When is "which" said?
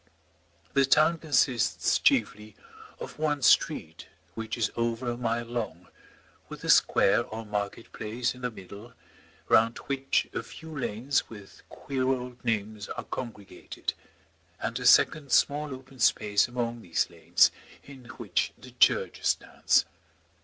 4.33-4.57, 9.85-10.27, 18.05-18.53